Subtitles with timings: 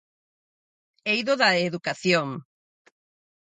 [1.13, 2.27] Eido da educación.